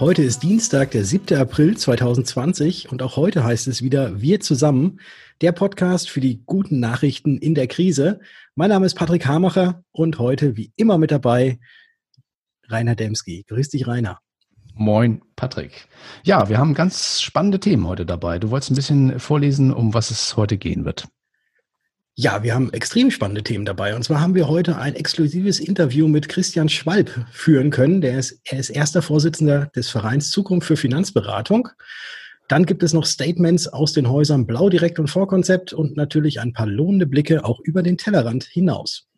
[0.00, 1.36] Heute ist Dienstag, der 7.
[1.36, 4.98] April 2020 und auch heute heißt es wieder Wir zusammen,
[5.42, 8.20] der Podcast für die guten Nachrichten in der Krise.
[8.54, 11.58] Mein Name ist Patrick Hamacher und heute wie immer mit dabei
[12.70, 13.44] Rainer Demski.
[13.46, 14.20] Grüß dich, Rainer.
[14.72, 15.86] Moin, Patrick.
[16.24, 18.38] Ja, wir haben ganz spannende Themen heute dabei.
[18.38, 21.08] Du wolltest ein bisschen vorlesen, um was es heute gehen wird.
[22.22, 23.96] Ja, wir haben extrem spannende Themen dabei.
[23.96, 28.02] Und zwar haben wir heute ein exklusives Interview mit Christian Schwalb führen können.
[28.02, 31.70] Der ist, er ist erster Vorsitzender des Vereins Zukunft für Finanzberatung.
[32.46, 36.52] Dann gibt es noch Statements aus den Häusern Blau Direkt und Vorkonzept und natürlich ein
[36.52, 39.08] paar lohnende Blicke auch über den Tellerrand hinaus.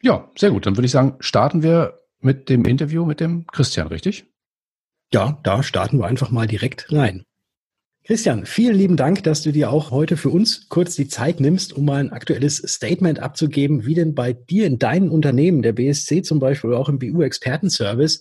[0.00, 0.64] Ja, sehr gut.
[0.64, 4.24] Dann würde ich sagen, starten wir mit dem Interview mit dem Christian, richtig?
[5.12, 7.25] Ja, da starten wir einfach mal direkt rein.
[8.06, 11.72] Christian, vielen lieben Dank, dass du dir auch heute für uns kurz die Zeit nimmst,
[11.72, 16.22] um mal ein aktuelles Statement abzugeben, wie denn bei dir in deinem Unternehmen, der BSC
[16.22, 18.20] zum Beispiel oder auch im BU-Expertenservice,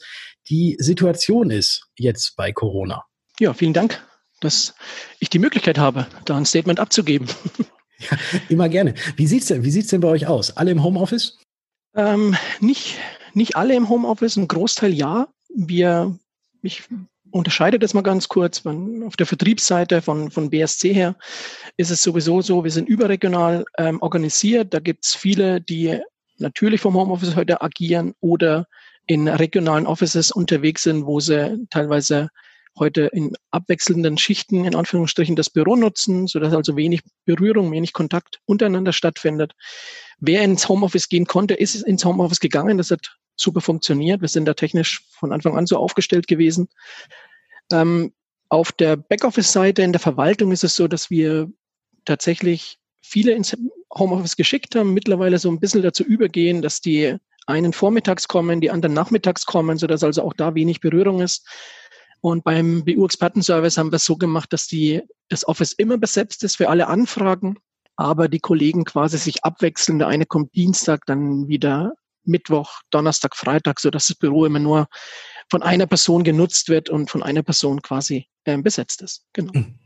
[0.49, 3.03] die Situation ist jetzt bei Corona.
[3.39, 4.03] Ja, vielen Dank,
[4.39, 4.73] dass
[5.19, 7.27] ich die Möglichkeit habe, da ein Statement abzugeben.
[7.97, 8.17] Ja,
[8.49, 8.93] immer gerne.
[9.15, 10.57] Wie sieht's denn, wie sieht's denn bei euch aus?
[10.57, 11.39] Alle im Homeoffice?
[11.95, 12.97] Ähm, nicht,
[13.33, 15.29] nicht alle im Homeoffice, ein Großteil ja.
[15.47, 16.19] Wir,
[16.61, 16.83] ich
[17.35, 18.63] unterscheide das mal ganz kurz.
[18.65, 21.15] Auf der Vertriebsseite von, von BSC her
[21.75, 24.73] ist es sowieso so, wir sind überregional ähm, organisiert.
[24.73, 25.99] Da gibt es viele, die
[26.37, 28.67] natürlich vom Homeoffice heute agieren oder
[29.05, 32.29] in regionalen Offices unterwegs sind, wo sie teilweise
[32.79, 38.39] heute in abwechselnden Schichten in Anführungsstrichen das Büro nutzen, sodass also wenig Berührung, wenig Kontakt
[38.45, 39.53] untereinander stattfindet.
[40.19, 42.77] Wer ins Homeoffice gehen konnte, ist ins Homeoffice gegangen.
[42.77, 44.21] Das hat super funktioniert.
[44.21, 46.69] Wir sind da technisch von Anfang an so aufgestellt gewesen.
[47.71, 48.13] Ähm,
[48.49, 51.51] auf der Backoffice-Seite in der Verwaltung ist es so, dass wir
[52.05, 53.55] tatsächlich viele ins
[53.93, 58.71] Homeoffice geschickt haben, mittlerweile so ein bisschen dazu übergehen, dass die einen vormittags kommen, die
[58.71, 61.47] anderen nachmittags kommen, sodass also auch da wenig Berührung ist.
[62.21, 66.57] Und beim BU-Expertenservice haben wir es so gemacht, dass die, das Office immer besetzt ist
[66.57, 67.57] für alle Anfragen,
[67.97, 69.99] aber die Kollegen quasi sich abwechseln.
[69.99, 71.93] Der eine kommt Dienstag, dann wieder
[72.25, 74.87] Mittwoch, Donnerstag, Freitag, so dass das Büro immer nur
[75.49, 79.23] von einer Person genutzt wird und von einer Person quasi äh, besetzt ist.
[79.33, 79.53] Genau.
[79.53, 79.79] Hm.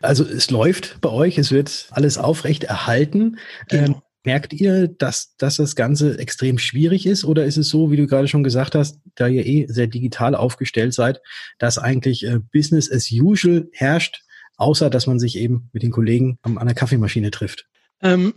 [0.00, 3.38] Also es läuft bei euch, es wird alles aufrecht erhalten.
[3.68, 3.84] Genau.
[3.84, 7.96] Ähm, merkt ihr, dass, dass das Ganze extrem schwierig ist oder ist es so, wie
[7.96, 11.20] du gerade schon gesagt hast, da ihr eh sehr digital aufgestellt seid,
[11.58, 14.22] dass eigentlich äh, Business as usual herrscht,
[14.56, 17.66] außer dass man sich eben mit den Kollegen an der Kaffeemaschine trifft?
[18.02, 18.34] Ähm,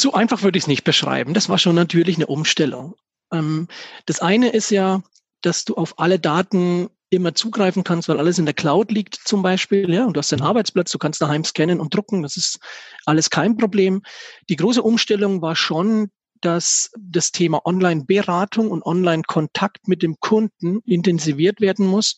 [0.00, 1.34] so einfach würde ich es nicht beschreiben.
[1.34, 2.94] Das war schon natürlich eine Umstellung.
[3.32, 3.68] Ähm,
[4.06, 5.02] das eine ist ja,
[5.42, 9.42] dass du auf alle Daten immer zugreifen kannst, weil alles in der Cloud liegt zum
[9.42, 12.58] Beispiel, ja, und du hast deinen Arbeitsplatz, du kannst daheim scannen und drucken, das ist
[13.04, 14.02] alles kein Problem.
[14.48, 16.10] Die große Umstellung war schon,
[16.40, 22.16] dass das Thema Online-Beratung und Online-Kontakt mit dem Kunden intensiviert werden muss.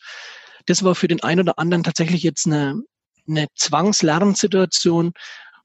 [0.66, 2.80] Das war für den einen oder anderen tatsächlich jetzt eine,
[3.28, 5.12] eine Zwangslärmsituation,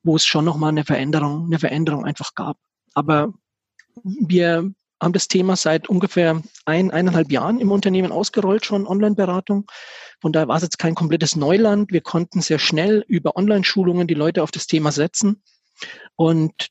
[0.04, 2.58] wo es schon nochmal eine Veränderung, eine Veränderung einfach gab.
[2.94, 3.34] Aber
[4.04, 4.72] wir
[5.02, 9.66] haben das Thema seit ungefähr ein, eineinhalb Jahren im Unternehmen ausgerollt, schon Online-Beratung.
[10.22, 11.92] Von daher war es jetzt kein komplettes Neuland.
[11.92, 15.42] Wir konnten sehr schnell über Online-Schulungen die Leute auf das Thema setzen.
[16.16, 16.70] Und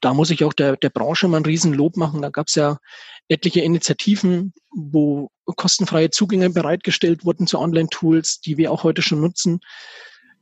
[0.00, 2.22] da muss ich auch der, der Branche mal ein Riesenlob machen.
[2.22, 2.78] Da gab es ja
[3.28, 9.60] etliche Initiativen, wo kostenfreie Zugänge bereitgestellt wurden zu Online-Tools, die wir auch heute schon nutzen.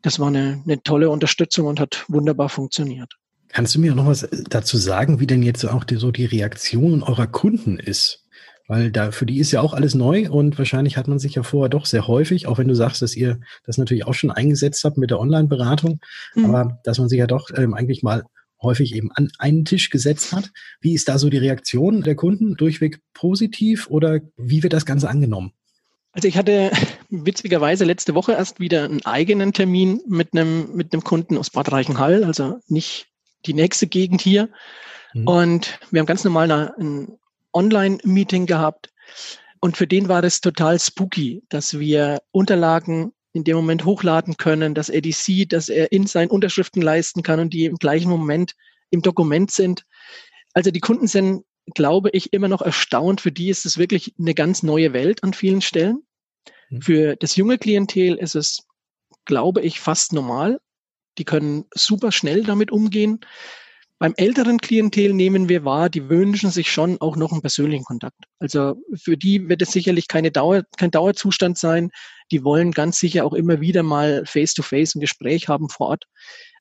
[0.03, 3.15] Das war eine, eine tolle Unterstützung und hat wunderbar funktioniert.
[3.49, 7.03] Kannst du mir noch was dazu sagen, wie denn jetzt auch die, so die Reaktion
[7.03, 8.25] eurer Kunden ist?
[8.69, 11.45] Weil da, für die ist ja auch alles neu und wahrscheinlich hat man sich ja
[11.45, 14.83] vorher doch sehr häufig, auch wenn du sagst, dass ihr das natürlich auch schon eingesetzt
[14.85, 16.01] habt mit der Online-Beratung,
[16.35, 16.45] mhm.
[16.45, 18.25] aber dass man sich ja doch ähm, eigentlich mal
[18.61, 20.51] häufig eben an einen Tisch gesetzt hat.
[20.81, 22.57] Wie ist da so die Reaktion der Kunden?
[22.57, 25.53] Durchweg positiv oder wie wird das Ganze angenommen?
[26.13, 26.71] Also ich hatte
[27.11, 31.73] witzigerweise letzte Woche erst wieder einen eigenen Termin mit einem, mit einem Kunden aus Bad
[31.73, 33.07] Reichenhall, also nicht
[33.47, 34.49] die nächste Gegend hier.
[35.15, 35.29] Mhm.
[35.29, 37.19] Und wir haben ganz normal ein
[37.53, 38.93] Online-Meeting gehabt.
[39.61, 44.75] Und für den war das total spooky, dass wir Unterlagen in dem Moment hochladen können,
[44.75, 48.09] dass er die sieht, dass er in seinen Unterschriften leisten kann und die im gleichen
[48.09, 48.55] Moment
[48.91, 49.85] im Dokument sind.
[50.55, 51.45] Also die Kunden sind,
[51.75, 53.21] glaube ich, immer noch erstaunt.
[53.21, 56.06] Für die ist es wirklich eine ganz neue Welt an vielen Stellen.
[56.71, 56.83] Mhm.
[56.83, 58.67] Für das junge Klientel ist es,
[59.25, 60.59] glaube ich, fast normal.
[61.19, 63.21] Die können super schnell damit umgehen.
[63.99, 68.25] Beim älteren Klientel nehmen wir wahr, die wünschen sich schon auch noch einen persönlichen Kontakt.
[68.39, 71.91] Also für die wird es sicherlich keine Dauer, kein Dauerzustand sein.
[72.31, 76.05] Die wollen ganz sicher auch immer wieder mal face-to-face -face ein Gespräch haben vor Ort.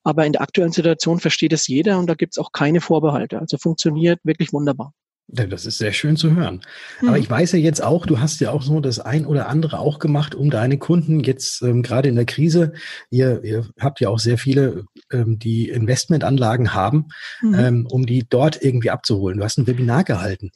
[0.03, 3.39] Aber in der aktuellen Situation versteht es jeder und da gibt es auch keine Vorbehalte.
[3.39, 4.93] Also funktioniert wirklich wunderbar.
[5.27, 6.61] Das ist sehr schön zu hören.
[7.01, 7.09] Mhm.
[7.09, 9.79] Aber ich weiß ja jetzt auch, du hast ja auch so das ein oder andere
[9.79, 12.73] auch gemacht, um deine Kunden jetzt ähm, gerade in der Krise,
[13.09, 17.07] ihr, ihr habt ja auch sehr viele, ähm, die Investmentanlagen haben,
[17.41, 17.53] mhm.
[17.55, 19.39] ähm, um die dort irgendwie abzuholen.
[19.39, 20.51] Du hast ein Webinar gehalten.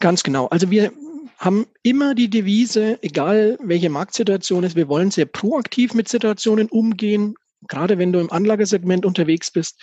[0.00, 0.46] Ganz genau.
[0.46, 0.92] Also wir
[1.38, 7.36] haben immer die Devise, egal welche Marktsituation ist, wir wollen sehr proaktiv mit Situationen umgehen.
[7.68, 9.80] Gerade wenn du im Anlagesegment unterwegs bist,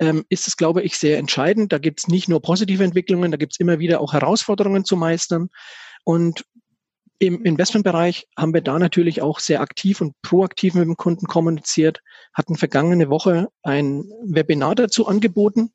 [0.00, 1.72] ähm, ist es, glaube ich, sehr entscheidend.
[1.72, 4.96] Da gibt es nicht nur positive Entwicklungen, da gibt es immer wieder auch Herausforderungen zu
[4.96, 5.48] meistern.
[6.04, 6.44] Und
[7.18, 12.00] im Investmentbereich haben wir da natürlich auch sehr aktiv und proaktiv mit dem Kunden kommuniziert,
[12.32, 15.70] hatten vergangene Woche ein Webinar dazu angeboten,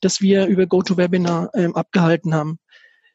[0.00, 2.60] das wir über GoToWebinar ähm, abgehalten haben.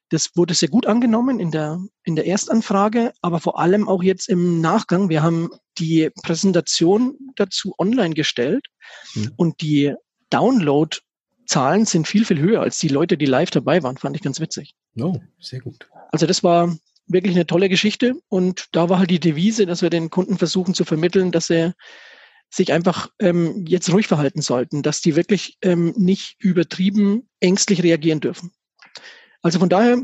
[0.09, 4.27] Das wurde sehr gut angenommen in der, in der Erstanfrage, aber vor allem auch jetzt
[4.27, 5.09] im Nachgang.
[5.09, 5.49] Wir haben
[5.79, 8.67] die Präsentation dazu online gestellt
[9.15, 9.31] mhm.
[9.37, 9.95] und die
[10.33, 13.97] Download-Zahlen sind viel, viel höher als die Leute, die live dabei waren.
[13.97, 14.75] Fand ich ganz witzig.
[14.99, 15.87] Oh, sehr gut.
[16.11, 16.75] Also das war
[17.07, 20.73] wirklich eine tolle Geschichte und da war halt die Devise, dass wir den Kunden versuchen
[20.73, 21.73] zu vermitteln, dass er
[22.49, 28.19] sich einfach ähm, jetzt ruhig verhalten sollten, dass die wirklich ähm, nicht übertrieben ängstlich reagieren
[28.19, 28.51] dürfen.
[29.41, 30.03] Also von daher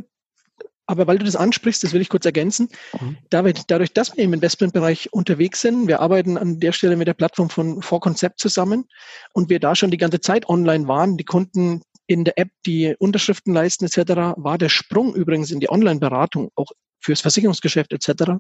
[0.90, 2.68] aber weil du das ansprichst, das will ich kurz ergänzen.
[3.00, 3.18] Mhm.
[3.30, 7.14] David, dadurch, dass wir im Investmentbereich unterwegs sind, wir arbeiten an der Stelle mit der
[7.14, 8.86] Plattform von 4Concept zusammen
[9.34, 12.96] und wir da schon die ganze Zeit online waren, die Kunden in der App die
[12.98, 18.34] Unterschriften leisten etc., war der Sprung übrigens in die Online-Beratung auch fürs Versicherungsgeschäft etc.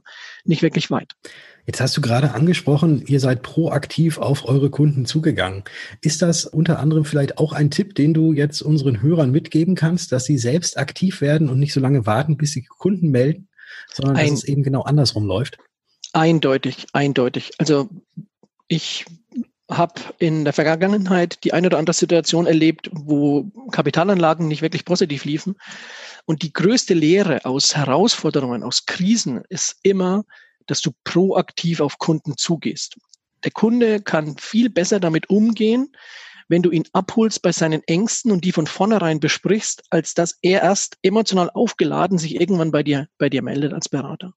[0.43, 1.13] nicht wirklich weit.
[1.65, 5.63] Jetzt hast du gerade angesprochen, ihr seid proaktiv auf eure Kunden zugegangen.
[6.01, 10.11] Ist das unter anderem vielleicht auch ein Tipp, den du jetzt unseren Hörern mitgeben kannst,
[10.11, 13.49] dass sie selbst aktiv werden und nicht so lange warten, bis sie Kunden melden,
[13.91, 15.57] sondern ein, dass es eben genau andersrum läuft?
[16.13, 17.51] Eindeutig, eindeutig.
[17.59, 17.89] Also
[18.67, 19.05] ich
[19.69, 25.25] habe in der Vergangenheit die eine oder andere Situation erlebt, wo Kapitalanlagen nicht wirklich positiv
[25.25, 25.55] liefen.
[26.25, 30.25] Und die größte Lehre aus Herausforderungen, aus Krisen ist immer,
[30.67, 32.97] dass du proaktiv auf Kunden zugehst.
[33.43, 35.91] Der Kunde kann viel besser damit umgehen,
[36.49, 40.63] wenn du ihn abholst bei seinen Ängsten und die von vornherein besprichst, als dass er
[40.63, 44.33] erst emotional aufgeladen sich irgendwann bei dir, bei dir meldet als Berater.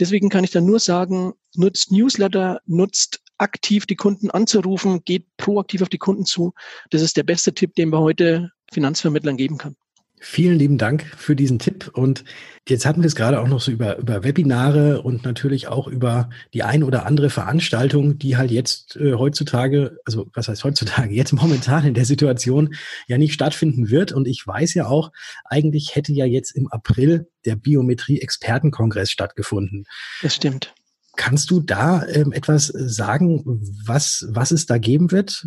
[0.00, 5.82] Deswegen kann ich dann nur sagen, nutzt Newsletter, nutzt aktiv die Kunden anzurufen, geht proaktiv
[5.82, 6.52] auf die Kunden zu.
[6.90, 9.76] Das ist der beste Tipp, den man heute Finanzvermittlern geben kann.
[10.24, 11.90] Vielen lieben Dank für diesen Tipp.
[11.94, 12.22] Und
[12.68, 16.30] jetzt hatten wir es gerade auch noch so über, über Webinare und natürlich auch über
[16.54, 21.32] die ein oder andere Veranstaltung, die halt jetzt äh, heutzutage, also was heißt heutzutage, jetzt
[21.32, 22.72] momentan in der Situation
[23.08, 24.12] ja nicht stattfinden wird.
[24.12, 25.10] Und ich weiß ja auch,
[25.44, 29.86] eigentlich hätte ja jetzt im April der Biometrie-Expertenkongress stattgefunden.
[30.22, 30.72] Das stimmt.
[31.16, 35.46] Kannst du da ähm, etwas sagen, was, was es da geben wird?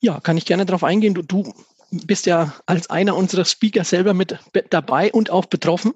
[0.00, 1.14] Ja, kann ich gerne darauf eingehen.
[1.14, 1.54] Du, du
[1.90, 4.38] bist ja als einer unserer Speaker selber mit
[4.70, 5.92] dabei und auch betroffen.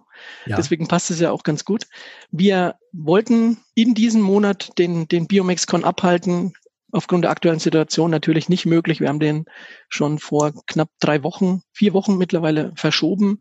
[0.47, 0.57] Ja.
[0.57, 1.87] Deswegen passt es ja auch ganz gut.
[2.31, 6.55] Wir wollten in diesem Monat den, den BiomexCon abhalten.
[6.97, 9.01] Aufgrund der aktuellen Situation natürlich nicht möglich.
[9.01, 9.45] Wir haben den
[9.91, 13.41] schon vor knapp drei Wochen, vier Wochen mittlerweile verschoben.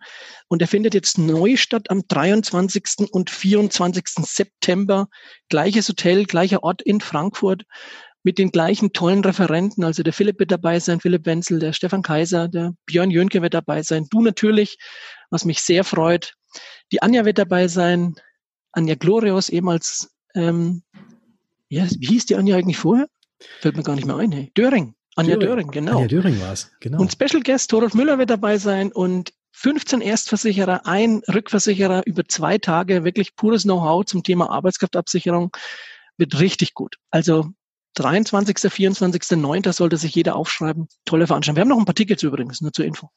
[0.49, 3.09] Und er findet jetzt neu statt am 23.
[3.11, 4.03] und 24.
[4.25, 5.07] September.
[5.47, 7.63] Gleiches Hotel, gleicher Ort in Frankfurt
[8.23, 9.85] mit den gleichen tollen Referenten.
[9.85, 13.53] Also der Philipp wird dabei sein, Philipp Wenzel, der Stefan Kaiser, der Björn Jönke wird
[13.53, 14.77] dabei sein, du natürlich,
[15.29, 16.33] was mich sehr freut.
[16.91, 18.15] Die Anja wird dabei sein,
[18.73, 20.83] Anja Glorios, ehemals, ähm,
[21.69, 23.07] ja, wie hieß die Anja eigentlich vorher?
[23.59, 24.31] Fällt mir gar nicht mehr ein.
[24.31, 24.51] Hey.
[24.57, 24.95] Döring.
[25.15, 25.97] Anja Döring, Döring genau.
[25.97, 26.99] Anja Döring war es, genau.
[26.99, 32.57] Und Special Guest Torolf Müller wird dabei sein und 15 Erstversicherer, ein Rückversicherer über zwei
[32.57, 35.55] Tage, wirklich pures Know-how zum Thema Arbeitskraftabsicherung,
[36.17, 36.97] wird richtig gut.
[37.09, 37.51] Also
[37.95, 39.63] 23., 24., 9.
[39.71, 40.87] sollte sich jeder aufschreiben.
[41.05, 41.55] Tolle Veranstaltung.
[41.55, 43.09] Wir haben noch ein paar Tickets übrigens, nur zur Info.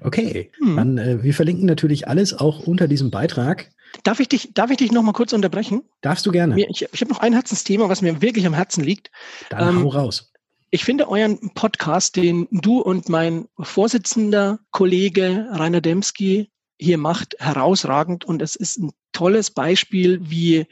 [0.00, 0.76] Okay, hm.
[0.76, 3.70] dann äh, wir verlinken natürlich alles auch unter diesem Beitrag.
[4.02, 5.82] Darf ich dich, darf ich dich noch mal kurz unterbrechen?
[6.00, 6.54] Darfst du gerne.
[6.54, 9.10] Mir, ich ich habe noch ein Herzensthema, was mir wirklich am Herzen liegt.
[9.50, 10.32] Dann ähm, hau raus.
[10.70, 18.24] Ich finde euren Podcast, den du und mein Vorsitzender Kollege Rainer Demski hier macht, herausragend
[18.24, 20.66] und es ist ein tolles Beispiel, wie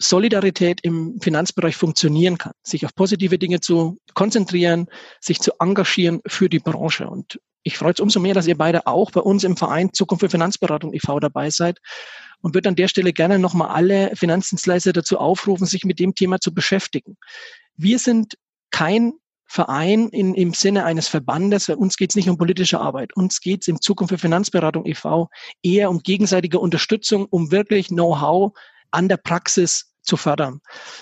[0.00, 4.86] Solidarität im Finanzbereich funktionieren kann, sich auf positive Dinge zu konzentrieren,
[5.20, 7.08] sich zu engagieren für die Branche.
[7.08, 10.20] Und ich freue es umso mehr, dass ihr beide auch bei uns im Verein Zukunft
[10.20, 11.20] für Finanzberatung e.V.
[11.20, 11.78] dabei seid
[12.40, 16.40] und würde an der Stelle gerne nochmal alle Finanzdienstleister dazu aufrufen, sich mit dem Thema
[16.40, 17.16] zu beschäftigen.
[17.76, 18.36] Wir sind
[18.70, 19.12] kein
[19.46, 21.66] Verein in, im Sinne eines Verbandes.
[21.66, 23.16] Bei uns geht es nicht um politische Arbeit.
[23.16, 25.28] Uns geht es im Zukunft für Finanzberatung e.V.
[25.62, 28.52] eher um gegenseitige Unterstützung, um wirklich Know-how
[28.92, 30.60] an der Praxis zu fördern.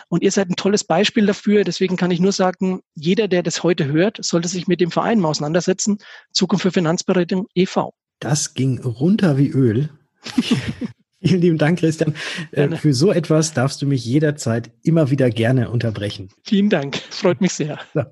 [0.08, 1.64] Und ihr seid ein tolles Beispiel dafür.
[1.64, 5.18] Deswegen kann ich nur sagen, jeder, der das heute hört, sollte sich mit dem Verein
[5.18, 5.98] mal auseinandersetzen.
[6.32, 7.94] Zukunft für Finanzberatung e.V.
[8.20, 9.88] Das ging runter wie Öl.
[11.20, 12.14] Vielen lieben Dank, Christian.
[12.52, 12.76] Äh, gerne.
[12.76, 16.28] Für so etwas darfst du mich jederzeit immer wieder gerne unterbrechen.
[16.44, 16.96] Vielen Dank.
[17.10, 17.80] Freut mich sehr.
[17.92, 18.02] So.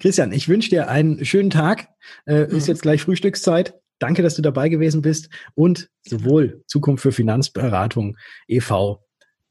[0.00, 1.88] Christian, ich wünsche dir einen schönen Tag.
[2.24, 2.56] Äh, mhm.
[2.56, 3.74] Ist jetzt gleich Frühstückszeit.
[3.98, 9.05] Danke, dass du dabei gewesen bist und sowohl Zukunft für Finanzberatung e.V.,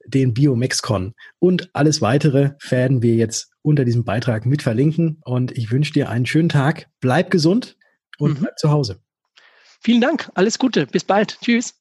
[0.08, 5.20] den Biomexcon und alles weitere werden wir jetzt unter diesem Beitrag mit verlinken.
[5.26, 6.88] Und ich wünsche dir einen schönen Tag.
[7.00, 7.78] Bleib gesund
[8.18, 8.44] und mhm.
[8.44, 9.02] bleib zu Hause.
[9.82, 10.32] Vielen Dank.
[10.36, 10.86] Alles Gute.
[10.88, 11.40] Bis bald.
[11.42, 11.74] Tschüss.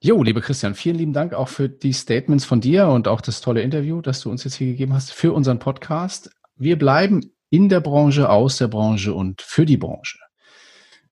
[0.00, 3.40] Jo, lieber Christian, vielen lieben Dank auch für die Statements von dir und auch das
[3.40, 6.30] tolle Interview, das du uns jetzt hier gegeben hast für unseren Podcast.
[6.54, 10.18] Wir bleiben in der Branche, aus der Branche und für die Branche.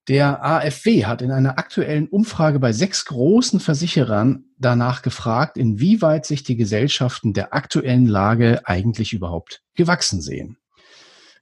[0.09, 6.43] Der AfW hat in einer aktuellen Umfrage bei sechs großen Versicherern danach gefragt, inwieweit sich
[6.43, 10.59] die Gesellschaften der aktuellen Lage eigentlich überhaupt gewachsen sehen.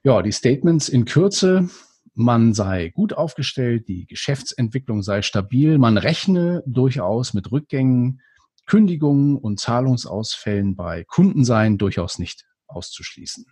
[0.03, 1.69] Ja, die Statements in Kürze.
[2.13, 8.21] Man sei gut aufgestellt, die Geschäftsentwicklung sei stabil, man rechne durchaus mit Rückgängen,
[8.65, 13.45] Kündigungen und Zahlungsausfällen bei Kunden seien durchaus nicht auszuschließen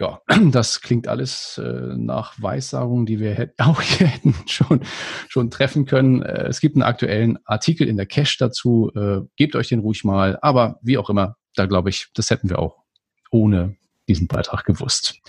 [0.00, 4.80] ja, das klingt alles äh, nach Weissagungen, die wir hätt, auch hier hätten schon,
[5.28, 6.22] schon treffen können.
[6.22, 8.90] Äh, es gibt einen aktuellen Artikel in der Cache dazu.
[8.96, 10.38] Äh, gebt euch den ruhig mal.
[10.42, 12.82] Aber wie auch immer, da glaube ich, das hätten wir auch
[13.30, 13.76] ohne
[14.08, 15.20] diesen Beitrag gewusst.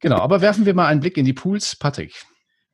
[0.00, 1.76] Genau, aber werfen wir mal einen Blick in die Pools.
[1.76, 2.14] Patrick.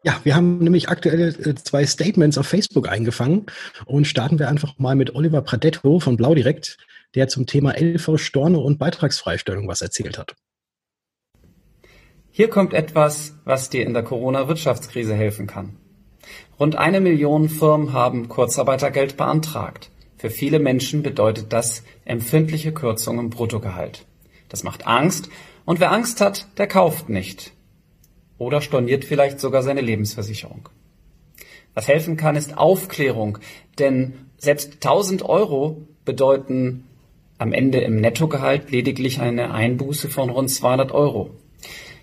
[0.03, 3.47] Ja, wir haben nämlich aktuell äh, zwei Statements auf Facebook eingefangen
[3.85, 6.79] und starten wir einfach mal mit Oliver Pradetto von Blau Direkt,
[7.15, 10.37] der zum Thema LV Storno und Beitragsfreistellung was erzählt hat.
[12.41, 15.77] Hier kommt etwas, was dir in der Corona-Wirtschaftskrise helfen kann.
[16.59, 19.91] Rund eine Million Firmen haben Kurzarbeitergeld beantragt.
[20.17, 24.07] Für viele Menschen bedeutet das empfindliche Kürzungen im Bruttogehalt.
[24.49, 25.29] Das macht Angst
[25.67, 27.53] und wer Angst hat, der kauft nicht.
[28.39, 30.71] Oder storniert vielleicht sogar seine Lebensversicherung.
[31.75, 33.37] Was helfen kann, ist Aufklärung,
[33.79, 36.85] denn selbst 1000 Euro bedeuten
[37.37, 41.33] am Ende im Nettogehalt lediglich eine Einbuße von rund 200 Euro.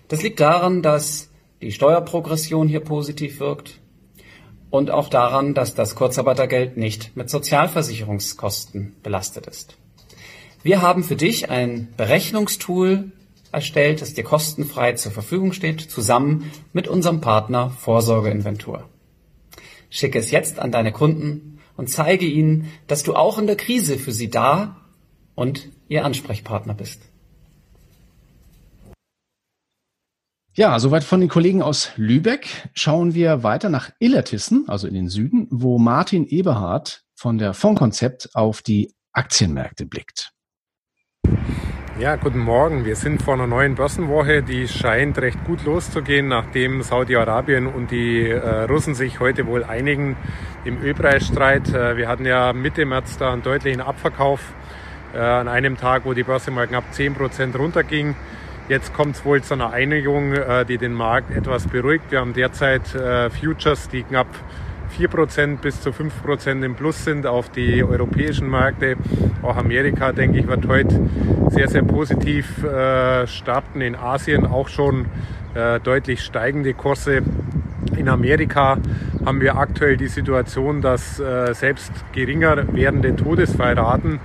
[0.08, 1.28] Das liegt daran, dass
[1.60, 3.80] die Steuerprogression hier positiv wirkt
[4.70, 9.76] und auch daran, dass das Kurzarbeitergeld nicht mit Sozialversicherungskosten belastet ist.
[10.62, 13.12] Wir haben für dich ein Berechnungstool
[13.52, 18.88] erstellt, das dir kostenfrei zur Verfügung steht, zusammen mit unserem Partner Vorsorgeinventur.
[19.90, 23.98] Schicke es jetzt an deine Kunden und zeige ihnen, dass du auch in der Krise
[23.98, 24.76] für sie da
[25.34, 27.00] und ihr Ansprechpartner bist.
[30.58, 32.48] Ja, soweit von den Kollegen aus Lübeck.
[32.74, 38.30] Schauen wir weiter nach Illertissen, also in den Süden, wo Martin Eberhardt von der Fondkonzept
[38.34, 40.32] auf die Aktienmärkte blickt.
[42.00, 42.84] Ja, guten Morgen.
[42.84, 48.28] Wir sind vor einer neuen Börsenwoche, die scheint recht gut loszugehen, nachdem Saudi-Arabien und die
[48.28, 50.16] äh, Russen sich heute wohl einigen
[50.64, 51.68] im Ölpreisstreit.
[51.68, 54.54] Äh, wir hatten ja Mitte März da einen deutlichen Abverkauf
[55.14, 58.16] äh, an einem Tag, wo die Börse mal knapp 10 Prozent runterging.
[58.68, 62.10] Jetzt kommt es wohl zu einer Einigung, äh, die den Markt etwas beruhigt.
[62.10, 64.26] Wir haben derzeit äh, Futures, die knapp
[64.98, 68.96] 4% bis zu 5% im Plus sind auf die europäischen Märkte.
[69.42, 71.00] Auch Amerika, denke ich, wird heute
[71.48, 73.80] sehr, sehr positiv äh, starten.
[73.80, 75.06] In Asien auch schon
[75.82, 77.22] deutlich steigende Kurse.
[77.96, 78.76] In Amerika
[79.24, 84.20] haben wir aktuell die Situation, dass selbst geringer werdende Todesfallraten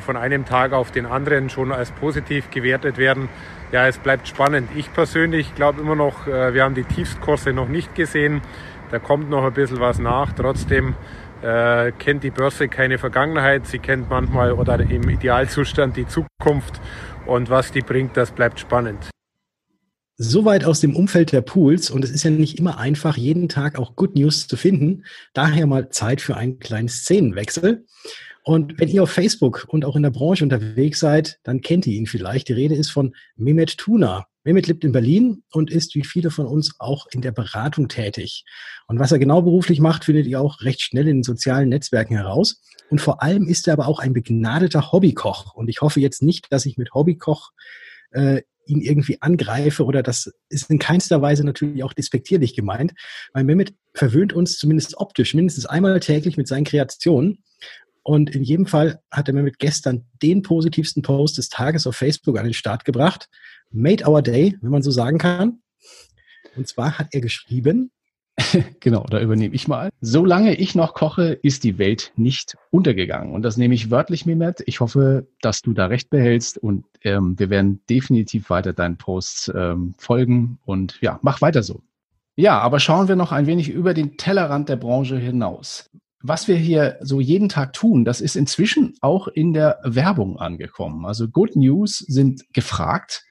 [0.00, 3.28] von einem Tag auf den anderen schon als positiv gewertet werden
[3.72, 4.70] ja, es bleibt spannend.
[4.76, 8.40] Ich persönlich glaube immer noch, äh, wir haben die Tiefstkurse noch nicht gesehen.
[8.90, 10.32] Da kommt noch ein bisschen was nach.
[10.32, 10.94] Trotzdem
[11.42, 13.66] äh, kennt die Börse keine Vergangenheit.
[13.66, 16.80] Sie kennt manchmal oder im Idealzustand die Zukunft.
[17.26, 19.10] Und was die bringt, das bleibt spannend.
[20.18, 23.78] Soweit aus dem Umfeld der Pools und es ist ja nicht immer einfach, jeden Tag
[23.78, 25.04] auch Good News zu finden.
[25.34, 27.84] Daher mal Zeit für einen kleinen Szenenwechsel.
[28.48, 31.94] Und wenn ihr auf Facebook und auch in der Branche unterwegs seid, dann kennt ihr
[31.94, 32.48] ihn vielleicht.
[32.48, 34.26] Die Rede ist von Mehmet Tuna.
[34.44, 38.44] Mehmet lebt in Berlin und ist wie viele von uns auch in der Beratung tätig.
[38.86, 42.14] Und was er genau beruflich macht, findet ihr auch recht schnell in den sozialen Netzwerken
[42.14, 42.62] heraus.
[42.88, 45.56] Und vor allem ist er aber auch ein begnadeter Hobbykoch.
[45.56, 47.50] Und ich hoffe jetzt nicht, dass ich mit Hobbykoch
[48.12, 52.94] äh, ihn irgendwie angreife oder das ist in keinster Weise natürlich auch despektierlich gemeint,
[53.32, 57.42] weil Mehmet verwöhnt uns zumindest optisch mindestens einmal täglich mit seinen Kreationen.
[58.06, 61.96] Und in jedem Fall hat er mir mit gestern den positivsten Post des Tages auf
[61.96, 63.28] Facebook an den Start gebracht.
[63.72, 65.58] Made our day, wenn man so sagen kann.
[66.54, 67.90] Und zwar hat er geschrieben,
[68.80, 69.90] genau, da übernehme ich mal.
[70.00, 73.34] Solange ich noch koche, ist die Welt nicht untergegangen.
[73.34, 74.62] Und das nehme ich wörtlich mir mit.
[74.66, 79.50] Ich hoffe, dass du da recht behältst und ähm, wir werden definitiv weiter deinen Posts
[79.52, 81.82] ähm, folgen und ja, mach weiter so.
[82.36, 85.90] Ja, aber schauen wir noch ein wenig über den Tellerrand der Branche hinaus.
[86.28, 91.06] Was wir hier so jeden Tag tun, das ist inzwischen auch in der Werbung angekommen.
[91.06, 93.24] Also Good News sind gefragt.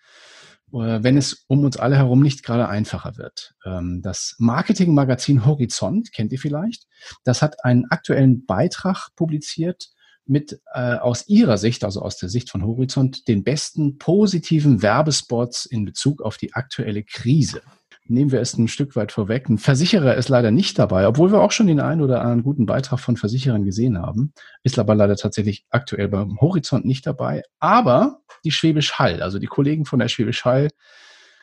[0.74, 3.54] Äh, wenn es um uns alle herum nicht gerade einfacher wird.
[3.66, 6.88] Ähm, das Marketingmagazin Horizont, kennt ihr vielleicht,
[7.24, 9.90] das hat einen aktuellen Beitrag publiziert
[10.26, 15.66] mit äh, aus ihrer Sicht, also aus der Sicht von Horizont, den besten positiven Werbespots
[15.66, 17.62] in Bezug auf die aktuelle Krise
[18.08, 19.50] nehmen wir es ein Stück weit vorweg.
[19.50, 22.66] Ein Versicherer ist leider nicht dabei, obwohl wir auch schon den einen oder anderen guten
[22.66, 24.34] Beitrag von Versicherern gesehen haben.
[24.64, 27.44] Ist aber leider tatsächlich aktuell beim Horizont nicht dabei.
[27.60, 30.70] Aber die Schwäbisch Hall, also die Kollegen von der Schwäbisch Hall,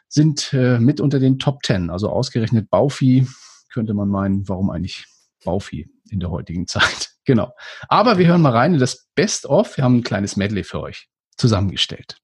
[0.08, 1.90] sind äh, mit unter den Top Ten.
[1.90, 3.26] Also ausgerechnet Baufi
[3.72, 5.06] könnte man meinen, warum eigentlich
[5.44, 7.10] Baufi in der heutigen Zeit.
[7.24, 7.52] Genau.
[7.88, 9.76] Aber wir hören mal rein in das Best of.
[9.76, 12.18] Wir haben ein kleines Medley für euch zusammengestellt.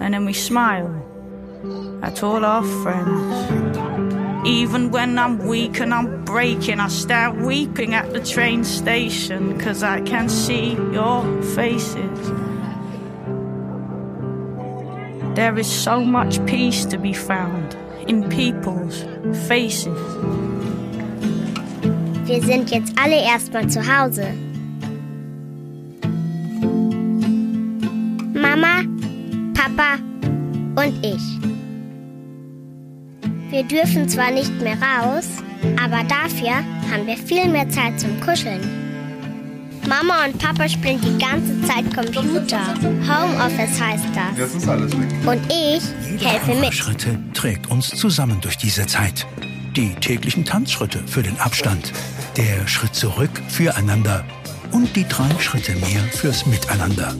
[0.00, 1.09] And then we smile.
[1.62, 4.48] I all our friends.
[4.48, 9.82] Even when I'm weak and I'm breaking, I start weeping at the train station, cause
[9.82, 12.30] I can see your faces.
[15.34, 17.76] There is so much peace to be found
[18.08, 19.04] in people's
[19.46, 19.98] faces.
[22.24, 24.32] Wir sind jetzt alle erstmal zu Hause.
[28.32, 28.84] Mama,
[29.52, 29.98] Papa
[30.76, 31.39] und ich.
[33.50, 35.26] Wir dürfen zwar nicht mehr raus,
[35.82, 36.54] aber dafür
[36.88, 38.60] haben wir viel mehr Zeit zum Kuscheln.
[39.88, 42.60] Mama und Papa spielen die ganze Zeit Computer.
[42.80, 44.38] Homeoffice heißt das.
[44.38, 45.08] Das ist alles weg.
[45.26, 45.82] Und ich
[46.24, 46.72] helfe mit.
[46.72, 49.26] Schritte trägt uns zusammen durch diese Zeit.
[49.74, 51.92] Die täglichen Tanzschritte für den Abstand,
[52.36, 54.24] der Schritt zurück füreinander
[54.70, 57.16] und die drei Schritte mehr fürs Miteinander.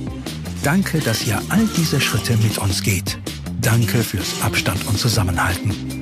[0.62, 3.18] Danke, dass ihr all diese Schritte mit uns geht.
[3.60, 5.99] Danke fürs Abstand und Zusammenhalten.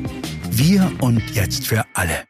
[0.58, 2.24] Wir und jetzt für alle.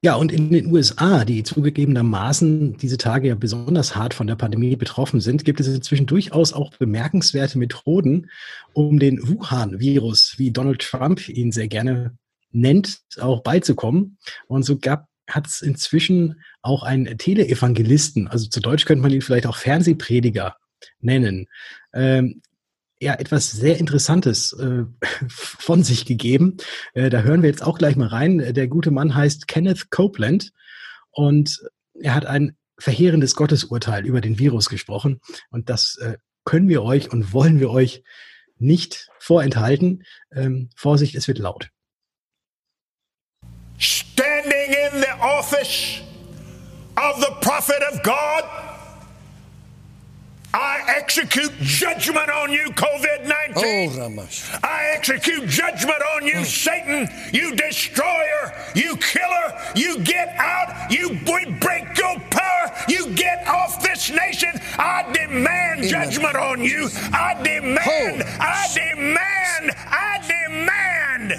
[0.00, 4.74] Ja, und in den USA, die zugegebenermaßen diese Tage ja besonders hart von der Pandemie
[4.74, 8.30] betroffen sind, gibt es inzwischen durchaus auch bemerkenswerte Methoden,
[8.72, 12.16] um den Wuhan-Virus, wie Donald Trump ihn sehr gerne
[12.52, 14.16] nennt, auch beizukommen.
[14.48, 19.20] Und so gab hat es inzwischen auch einen Teleevangelisten, also zu Deutsch könnte man ihn
[19.20, 20.56] vielleicht auch Fernsehprediger
[21.00, 21.48] nennen,
[21.92, 22.40] ähm,
[23.00, 24.84] ja etwas sehr Interessantes äh,
[25.28, 26.56] von sich gegeben.
[26.94, 28.38] Äh, da hören wir jetzt auch gleich mal rein.
[28.54, 30.52] Der gute Mann heißt Kenneth Copeland
[31.10, 31.60] und
[31.94, 37.10] er hat ein verheerendes Gottesurteil über den Virus gesprochen und das äh, können wir euch
[37.10, 38.02] und wollen wir euch
[38.58, 40.04] nicht vorenthalten.
[40.34, 41.70] Ähm, Vorsicht, es wird laut.
[43.78, 46.02] Standing in the office
[46.96, 48.65] of the prophet of God
[50.56, 54.16] I execute judgment on you, COVID 19.
[54.16, 54.28] Oh,
[54.64, 56.44] I execute judgment on you, oh.
[56.44, 59.52] Satan, you destroyer, you killer.
[59.74, 64.52] You get out, you break your power, you get off this nation.
[64.78, 65.88] I demand Amen.
[65.90, 66.88] judgment on you.
[67.12, 68.36] I demand, oh.
[68.40, 71.32] I demand, I demand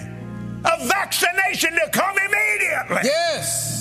[0.63, 3.01] a vaccination to come immediately.
[3.03, 3.76] Yes.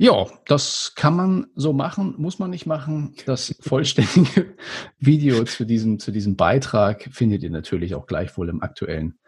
[0.00, 3.14] Ja, das kann man so machen, muss man nicht machen.
[3.26, 4.54] Das vollständige
[5.00, 9.18] Video zu diesem, zu diesem Beitrag findet ihr natürlich auch gleichwohl im aktuellen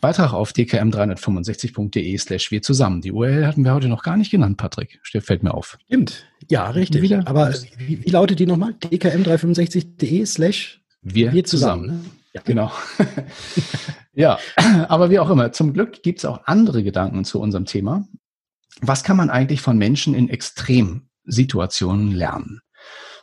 [0.00, 3.00] Beitrag auf dkm365.de slash wir zusammen.
[3.00, 5.00] Die URL hatten wir heute noch gar nicht genannt, Patrick.
[5.04, 5.78] Fällt mir auf.
[5.86, 6.26] Stimmt.
[6.50, 7.00] Ja, richtig.
[7.00, 7.26] Wieder?
[7.26, 8.72] Aber wie, wie, lautet die nochmal?
[8.72, 11.84] dkm365.de slash wir, wir zusammen.
[11.84, 12.02] zusammen.
[12.02, 12.10] Ne?
[12.34, 12.42] Ja.
[12.44, 12.72] Genau.
[14.14, 14.38] ja,
[14.88, 15.52] aber wie auch immer.
[15.52, 18.06] Zum Glück gibt es auch andere Gedanken zu unserem Thema
[18.80, 22.60] was kann man eigentlich von Menschen in Extremsituationen lernen?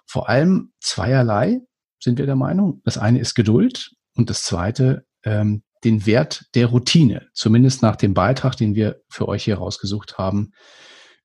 [0.05, 1.59] Vor allem zweierlei
[1.99, 2.81] sind wir der Meinung.
[2.85, 8.13] Das eine ist Geduld und das zweite ähm, den Wert der Routine, zumindest nach dem
[8.13, 10.51] Beitrag, den wir für euch hier rausgesucht haben,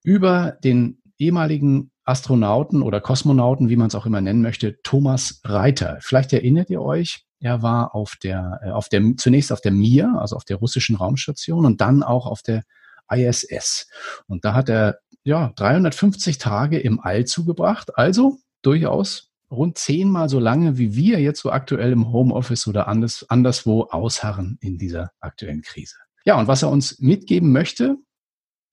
[0.03, 5.99] über den ehemaligen Astronauten oder Kosmonauten, wie man es auch immer nennen möchte, Thomas Reiter.
[6.01, 10.15] Vielleicht erinnert ihr euch, er war auf der, äh, auf der, zunächst auf der Mir,
[10.19, 12.63] also auf der russischen Raumstation und dann auch auf der
[13.13, 13.89] ISS.
[14.27, 20.41] Und da hat er ja 350 Tage im All zugebracht, also durchaus rund zehnmal so
[20.41, 25.63] lange, wie wir jetzt so aktuell im Homeoffice oder anders, anderswo ausharren in dieser aktuellen
[25.63, 25.97] Krise.
[26.25, 27.97] Ja, und was er uns mitgeben möchte,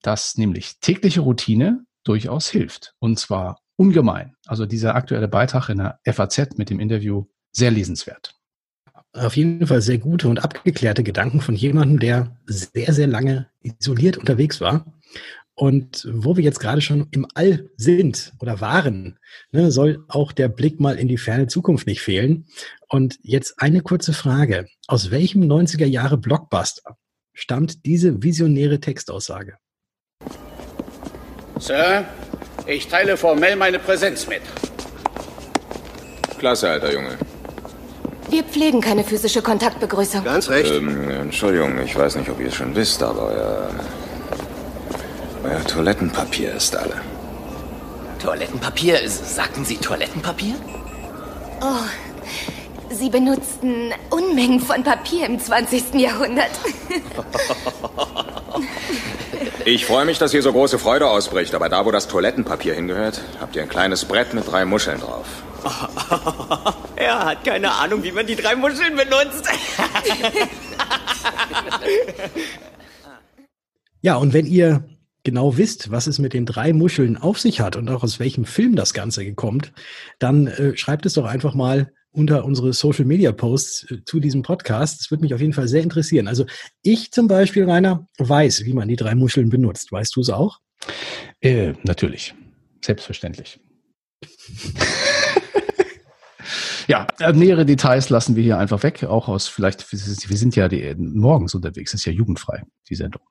[0.02, 2.94] dass nämlich tägliche Routine durchaus hilft.
[2.98, 4.34] Und zwar ungemein.
[4.46, 8.39] Also dieser aktuelle Beitrag in der FAZ mit dem Interview sehr lesenswert.
[9.12, 14.16] Auf jeden Fall sehr gute und abgeklärte Gedanken von jemandem, der sehr, sehr lange isoliert
[14.16, 14.86] unterwegs war.
[15.54, 19.18] Und wo wir jetzt gerade schon im All sind oder waren,
[19.50, 22.46] ne, soll auch der Blick mal in die ferne Zukunft nicht fehlen.
[22.88, 24.66] Und jetzt eine kurze Frage.
[24.86, 26.96] Aus welchem 90er Jahre Blockbuster
[27.34, 29.58] stammt diese visionäre Textaussage?
[31.58, 32.04] Sir,
[32.66, 34.42] ich teile formell meine Präsenz mit.
[36.38, 37.18] Klasse, alter Junge.
[38.30, 40.24] Wir pflegen keine physische Kontaktbegrüßung.
[40.24, 40.72] Ganz recht.
[40.72, 43.70] Ähm, Entschuldigung, ich weiß nicht, ob ihr es schon wisst, aber euer,
[45.44, 47.00] euer Toilettenpapier ist alle.
[48.22, 49.00] Toilettenpapier?
[49.08, 50.54] Sagten Sie Toilettenpapier?
[51.60, 51.84] Oh,
[52.90, 55.94] Sie benutzten Unmengen von Papier im 20.
[55.94, 56.50] Jahrhundert.
[59.66, 63.20] Ich freue mich, dass hier so große Freude ausbricht, aber da, wo das Toilettenpapier hingehört,
[63.40, 65.26] habt ihr ein kleines Brett mit drei Muscheln drauf.
[67.00, 69.48] er hat keine Ahnung, wie man die drei Muscheln benutzt.
[74.02, 74.84] ja, und wenn ihr
[75.22, 78.44] genau wisst, was es mit den drei Muscheln auf sich hat und auch aus welchem
[78.44, 79.72] Film das Ganze kommt,
[80.18, 84.42] dann äh, schreibt es doch einfach mal unter unsere Social Media Posts äh, zu diesem
[84.42, 85.00] Podcast.
[85.00, 86.28] Das würde mich auf jeden Fall sehr interessieren.
[86.28, 86.44] Also
[86.82, 89.92] ich zum Beispiel, Rainer, weiß, wie man die drei Muscheln benutzt.
[89.92, 90.58] Weißt du es auch?
[91.40, 92.34] Äh, natürlich.
[92.82, 93.60] Selbstverständlich.
[96.90, 99.04] ja, äh, nähere Details lassen wir hier einfach weg.
[99.04, 103.22] Auch aus vielleicht, wir sind ja die, morgens unterwegs, ist ja jugendfrei, die Sendung.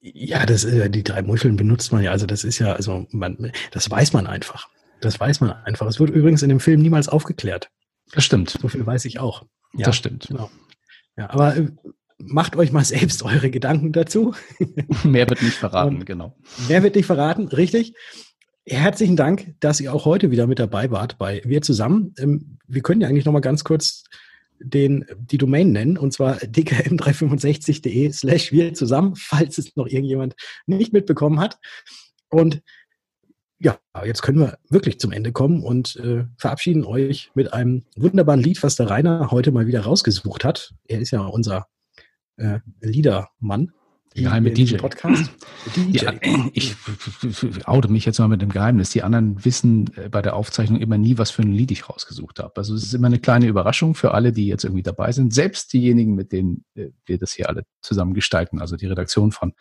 [0.00, 2.10] Ja, das, äh, die drei Muscheln benutzt man ja.
[2.10, 4.68] Also das ist ja, also man, das weiß man einfach.
[5.00, 5.86] Das weiß man einfach.
[5.86, 7.70] Es wird übrigens in dem Film niemals aufgeklärt.
[8.12, 8.50] Das stimmt.
[8.60, 9.44] So viel weiß ich auch.
[9.74, 10.26] Ja, das stimmt.
[10.26, 10.50] Genau.
[11.16, 11.68] Ja, aber äh,
[12.18, 14.34] macht euch mal selbst eure Gedanken dazu.
[15.04, 16.36] mehr wird nicht verraten, Und genau.
[16.68, 17.94] Mehr wird nicht verraten, richtig.
[18.64, 22.14] Herzlichen Dank, dass ihr auch heute wieder mit dabei wart bei Wir zusammen.
[22.16, 24.04] Ähm, wir können ja eigentlich noch mal ganz kurz
[24.60, 30.92] den, die Domain nennen, und zwar dkm365.de slash wir zusammen, falls es noch irgendjemand nicht
[30.92, 31.58] mitbekommen hat.
[32.28, 32.62] Und
[33.58, 38.40] ja, jetzt können wir wirklich zum Ende kommen und äh, verabschieden euch mit einem wunderbaren
[38.40, 40.72] Lied, was der Rainer heute mal wieder rausgesucht hat.
[40.86, 41.66] Er ist ja unser
[42.36, 43.72] äh, Liedermann.
[44.16, 44.76] Die geheime DJ.
[44.76, 45.30] Podcast.
[45.74, 46.04] DJ.
[46.04, 46.12] Ja,
[46.52, 46.76] ich
[47.64, 48.90] oute mich jetzt mal mit dem Geheimnis.
[48.90, 52.38] Die anderen wissen äh, bei der Aufzeichnung immer nie, was für ein Lied ich rausgesucht
[52.38, 52.52] habe.
[52.56, 55.32] Also es ist immer eine kleine Überraschung für alle, die jetzt irgendwie dabei sind.
[55.32, 58.60] Selbst diejenigen, mit denen äh, wir das hier alle zusammen gestalten.
[58.60, 59.54] Also die Redaktion von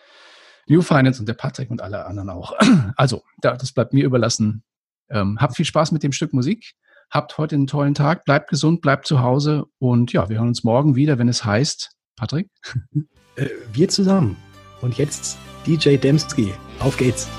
[0.67, 2.53] New Finance und der Patrick und alle anderen auch.
[2.97, 4.63] Also, das bleibt mir überlassen.
[5.09, 6.73] Ähm, habt viel Spaß mit dem Stück Musik.
[7.09, 8.25] Habt heute einen tollen Tag.
[8.25, 9.65] Bleibt gesund, bleibt zu Hause.
[9.79, 12.47] Und ja, wir hören uns morgen wieder, wenn es heißt, Patrick?
[13.37, 14.35] Äh, wir zusammen.
[14.81, 16.53] Und jetzt DJ Demski.
[16.79, 17.29] Auf geht's.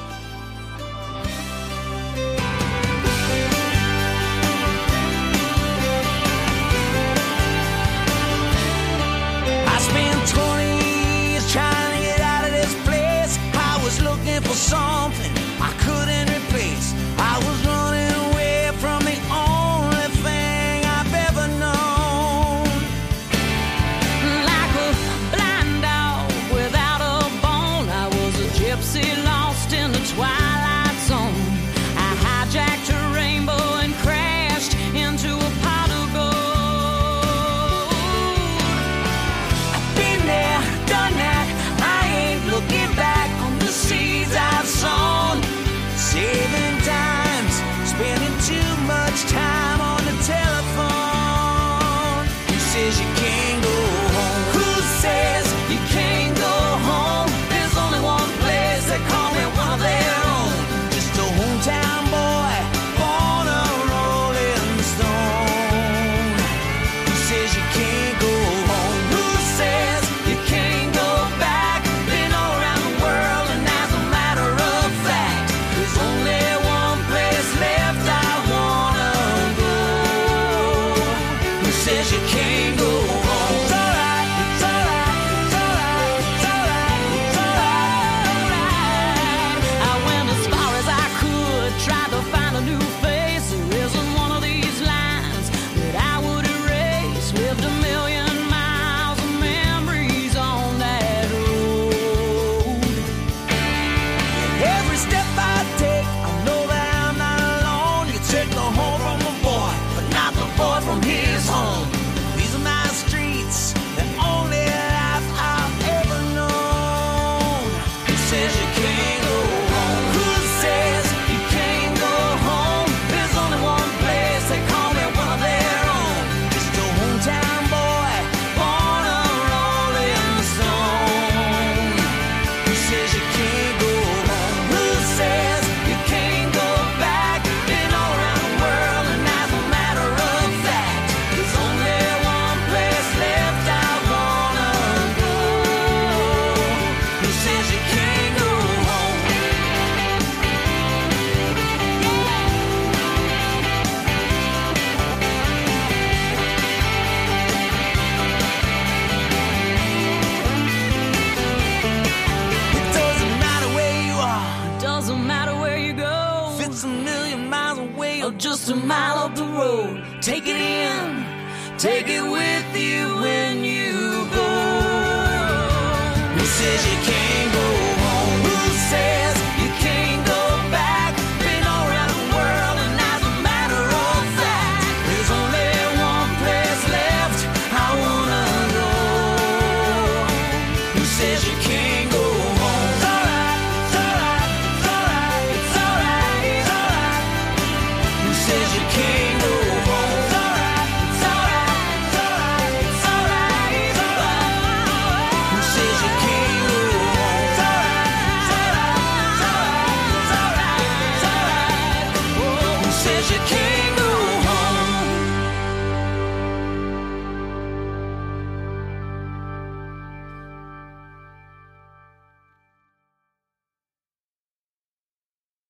[176.53, 177.32] places you can't.